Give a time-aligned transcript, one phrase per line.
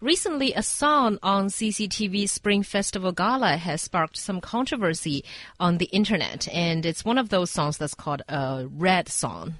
[0.00, 5.24] recently a song on CCTV Spring Festival Gala has sparked some controversy
[5.58, 9.54] on the internet, and it's one of those songs that's called a red song.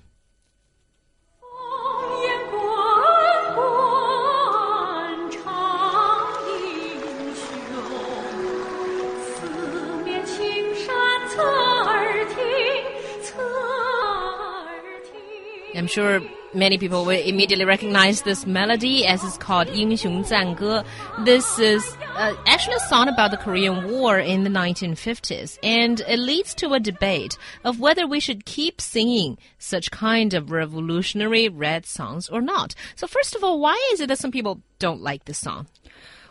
[15.74, 16.20] I'm sure
[16.53, 20.83] many people will immediately recognize this melody as it's called 英雄赞歌.
[21.25, 21.83] This is
[22.15, 26.73] uh, actually a song about the Korean War in the 1950s, and it leads to
[26.73, 32.41] a debate of whether we should keep singing such kind of revolutionary red songs or
[32.41, 32.75] not.
[32.95, 35.67] So first of all, why is it that some people don't like this song?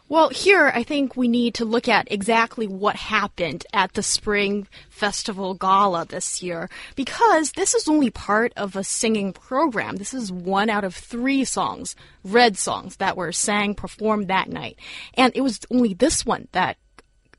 [0.10, 4.66] Well, here I think we need to look at exactly what happened at the Spring
[4.90, 9.98] Festival Gala this year because this is only part of a singing program.
[9.98, 11.94] This is one out of three songs,
[12.24, 14.80] red songs, that were sang, performed that night.
[15.16, 16.78] And it was only this one that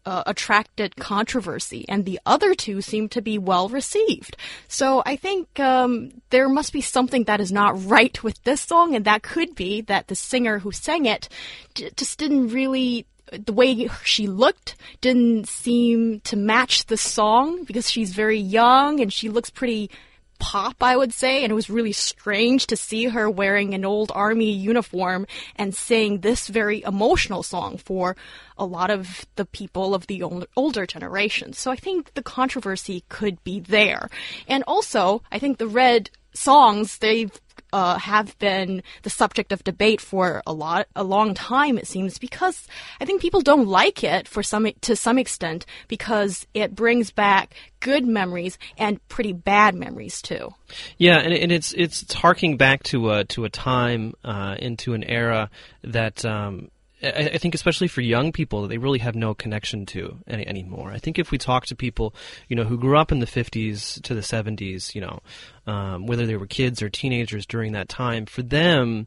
[0.07, 4.37] uh, attracted controversy, and the other two seem to be well received.
[4.69, 8.95] So I think um, there must be something that is not right with this song,
[8.95, 11.29] and that could be that the singer who sang it
[11.75, 18.15] just didn't really the way she looked didn't seem to match the song because she's
[18.15, 19.91] very young and she looks pretty
[20.39, 24.13] pop, I would say, and it was really strange to see her wearing an old
[24.15, 28.17] army uniform and sing this very emotional song for
[28.57, 30.23] a lot of the people of the
[30.57, 31.53] older generation.
[31.53, 34.11] So I think the controversy could be there.
[34.47, 37.33] And also, I think the Red songs, they've
[37.73, 41.79] uh, have been the subject of debate for a lot, a long time.
[41.79, 42.67] It seems because
[43.01, 47.55] I think people don't like it for some to some extent because it brings back
[47.81, 50.51] good memories and pretty bad memories too.
[50.97, 55.05] Yeah, and, and it's it's harking back to a to a time uh, into an
[55.05, 55.51] era
[55.83, 56.25] that.
[56.25, 56.71] Um,
[57.03, 60.47] I, I think especially for young people that they really have no connection to any,
[60.47, 60.91] anymore.
[60.91, 62.15] I think if we talk to people,
[62.49, 65.21] you know, who grew up in the 50s to the 70s, you know,
[65.67, 69.07] um, whether they were kids or teenagers during that time, for them,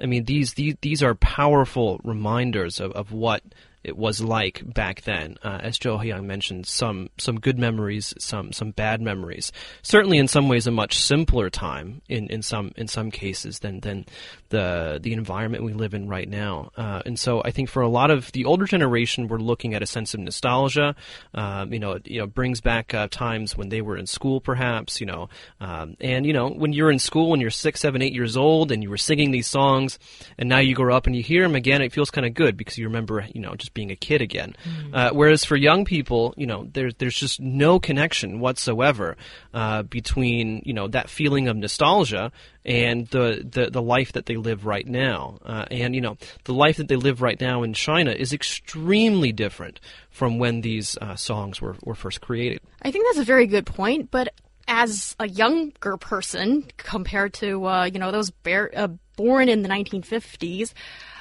[0.00, 3.42] I mean, these these, these are powerful reminders of, of what
[3.84, 5.36] it was like back then.
[5.42, 9.52] Uh, as Joe Hyang mentioned, some some good memories, some some bad memories.
[9.82, 13.80] Certainly, in some ways, a much simpler time in, in some in some cases than
[13.80, 14.06] than
[14.50, 16.70] the the environment we live in right now.
[16.76, 19.82] Uh, and so, I think for a lot of the older generation, we're looking at
[19.82, 20.94] a sense of nostalgia.
[21.34, 24.40] Um, you know, it, you know, brings back uh, times when they were in school,
[24.40, 25.00] perhaps.
[25.00, 25.28] You know,
[25.60, 28.70] um, and you know, when you're in school, when you're six, seven, eight years old,
[28.70, 29.98] and you were singing these songs,
[30.38, 32.56] and now you grow up and you hear them again, it feels kind of good
[32.56, 34.54] because you remember, you know, just being a kid again.
[34.64, 34.94] Mm.
[34.94, 39.16] Uh, whereas for young people, you know, there's there's just no connection whatsoever
[39.54, 42.32] uh, between you know that feeling of nostalgia
[42.64, 45.38] and the, the, the life that they live right now.
[45.44, 49.32] Uh, and you know, the life that they live right now in China is extremely
[49.32, 49.80] different
[50.10, 52.60] from when these uh, songs were were first created.
[52.82, 54.34] I think that's a very good point, but
[54.68, 60.72] as a younger person compared to uh, you know those uh, born in the 1950s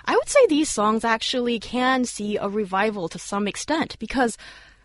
[0.05, 4.37] I would say these songs actually can see a revival to some extent because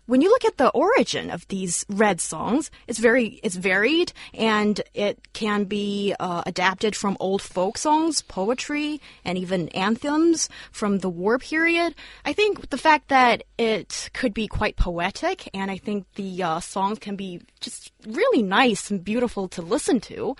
[0.07, 4.79] when you look at the origin of these red songs, it's very it's varied and
[4.93, 11.09] it can be uh, adapted from old folk songs, poetry, and even anthems from the
[11.09, 11.93] war period.
[12.23, 16.59] I think the fact that it could be quite poetic, and I think the uh,
[16.61, 20.37] songs can be just really nice and beautiful to listen to.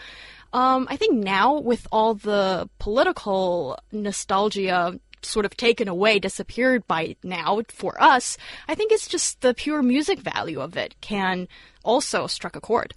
[0.57, 7.16] Um, I think now with all the political nostalgia sort of taken away, disappeared by
[7.22, 11.47] now for us, I think it's just the pure music value of it can
[11.84, 12.96] also struck a chord.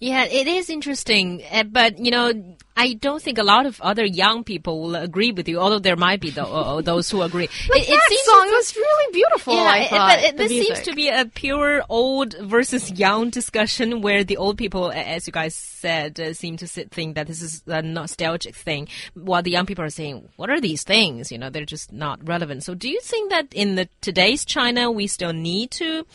[0.00, 4.04] Yeah, it is interesting, eh, but you know, I don't think a lot of other
[4.04, 5.58] young people will agree with you.
[5.58, 7.46] Although there might be the, uh, those who agree.
[7.68, 9.54] the it, it seems song was really beautiful.
[9.54, 10.76] Yeah, I thought, but it, this music.
[10.76, 15.32] seems to be a pure old versus young discussion, where the old people, as you
[15.32, 19.66] guys said, uh, seem to think that this is a nostalgic thing, while the young
[19.66, 22.64] people are saying, "What are these things?" You know, they're just not relevant.
[22.64, 26.06] So, do you think that in the today's China, we still need to,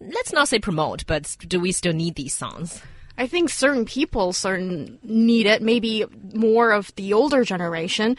[0.00, 2.82] let's not say promote, but do we still need these songs?
[3.16, 8.16] I think certain people certain need it, maybe more of the older generation.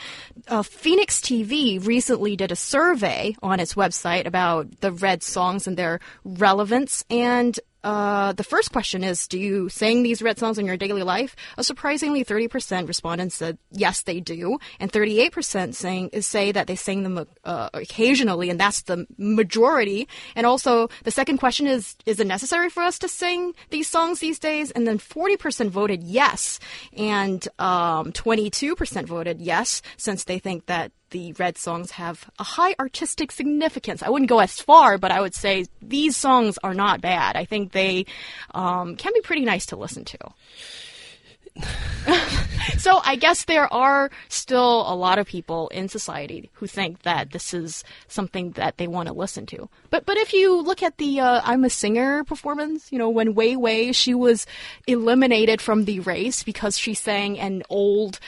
[0.48, 5.76] Uh, Phoenix TV recently did a survey on its website about the red songs and
[5.76, 10.66] their relevance, and uh, the first question is Do you sing these red songs in
[10.66, 11.36] your daily life?
[11.56, 14.58] A surprisingly 30% respondents said yes, they do.
[14.80, 20.08] And 38% saying, say that they sing them uh, occasionally, and that's the majority.
[20.36, 24.20] And also, the second question is Is it necessary for us to sing these songs
[24.20, 24.72] these days?
[24.72, 26.60] And then 40% voted yes,
[26.98, 32.76] and um, 22% voted yes, since they think that the Red songs have a high
[32.78, 34.04] artistic significance.
[34.04, 37.38] I wouldn't go as far, but I would say these songs are not bad.
[37.38, 38.06] I think they
[38.54, 40.18] um, can be pretty nice to listen to.
[42.78, 47.32] so I guess there are still a lot of people in society who think that
[47.32, 49.70] this is something that they want to listen to.
[49.90, 53.36] But but if you look at the uh, "I'm a Singer" performance, you know when
[53.36, 54.46] Wei Wei she was
[54.86, 58.20] eliminated from the race because she sang an old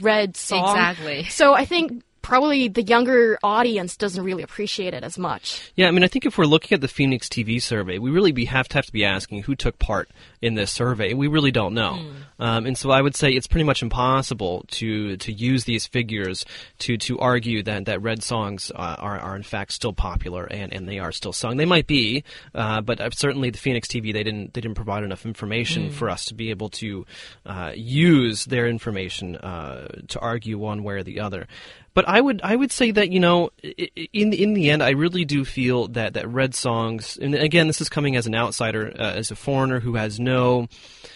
[0.00, 0.70] red song.
[0.70, 1.24] Exactly.
[1.24, 5.72] So I think probably the younger audience doesn't really appreciate it as much.
[5.76, 8.32] Yeah, I mean, I think if we're looking at the Phoenix TV survey, we really
[8.32, 10.08] be, have to have to be asking who took part
[10.40, 11.12] in this survey.
[11.14, 12.14] We really don't know, mm.
[12.38, 16.44] um, and so I would say it's pretty much impossible to to use these figures
[16.80, 20.72] to to argue that that red songs uh, are are in fact still popular and,
[20.72, 21.56] and they are still sung.
[21.56, 25.26] They might be, uh, but certainly the Phoenix TV they didn't they didn't provide enough
[25.26, 25.92] information mm.
[25.92, 27.04] for us to be able to
[27.46, 31.46] uh, use their information uh, to argue one way or the other.
[31.94, 35.24] But I would I would say that you know in in the end I really
[35.24, 39.12] do feel that that Red Songs and again this is coming as an outsider uh,
[39.12, 40.68] as a foreigner who has no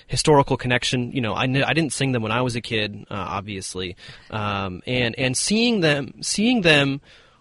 [0.07, 1.13] historical connection.
[1.13, 3.97] You know I I didn't sing them when I was a kid uh, obviously
[4.31, 7.01] um, and and seeing them seeing them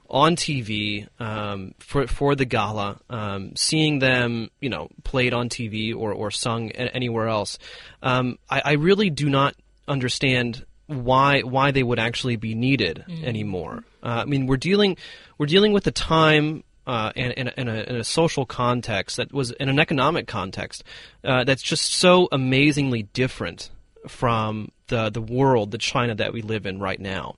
[0.10, 5.96] on TV um, for for the gala, um, seeing them, you know, played on TV
[5.96, 7.58] or or sung anywhere else,
[8.04, 9.56] um, I, I, really do not
[9.88, 13.24] understand why why they would actually be needed mm.
[13.24, 13.84] anymore.
[14.04, 14.98] Uh, I mean, we're dealing
[15.38, 19.34] we're dealing with a time uh, and, and, and, a, and, a, social context that
[19.34, 20.84] was in an economic context
[21.24, 23.72] uh, that's just so amazingly different
[24.08, 27.38] from the the world, the China that we live in right now.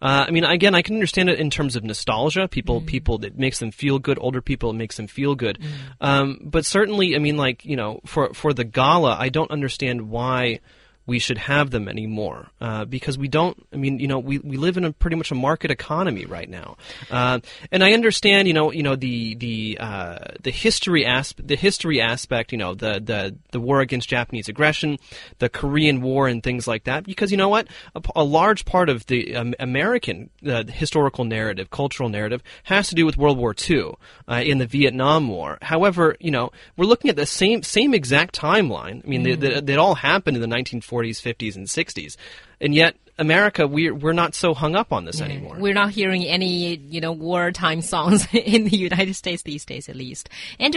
[0.00, 2.48] Uh, I mean, again, I can understand it in terms of nostalgia.
[2.48, 2.86] People, mm.
[2.86, 4.18] people, it makes them feel good.
[4.20, 5.58] Older people, it makes them feel good.
[5.60, 5.68] Mm.
[6.00, 10.08] Um, but certainly, I mean, like you know, for for the gala, I don't understand
[10.08, 10.60] why
[11.06, 13.64] we should have them anymore uh, because we don't.
[13.72, 16.48] I mean, you know, we, we live in a pretty much a market economy right
[16.48, 16.76] now,
[17.10, 17.38] uh,
[17.70, 22.00] and I understand, you know, you know the the uh, the history asp- the history
[22.00, 24.98] aspect, you know, the the the war against Japanese aggression,
[25.38, 27.04] the Korean War, and things like that.
[27.04, 31.70] Because you know what, a, a large part of the um, American uh, historical narrative,
[31.70, 33.94] cultural narrative, has to do with World War II
[34.28, 35.58] uh, in the Vietnam War.
[35.62, 39.04] However, you know, we're looking at the same same exact timeline.
[39.04, 39.68] I mean, mm.
[39.68, 42.16] it all happened in the 1940s 40s, 50s, and 60s.
[42.60, 45.26] And yet, America, we're we're not so hung up on this yeah.
[45.26, 45.56] anymore.
[45.58, 49.96] We're not hearing any, you know, wartime songs in the United States these days, at
[49.96, 50.28] least.
[50.58, 50.74] And